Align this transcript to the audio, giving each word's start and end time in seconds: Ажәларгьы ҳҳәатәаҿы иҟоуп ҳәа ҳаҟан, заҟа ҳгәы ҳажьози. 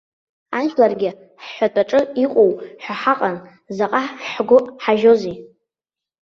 Ажәларгьы 0.59 1.09
ҳҳәатәаҿы 1.43 1.99
иҟоуп 2.23 2.53
ҳәа 2.83 2.95
ҳаҟан, 3.01 3.35
заҟа 3.75 4.01
ҳгәы 4.29 4.59
ҳажьози. 4.83 5.37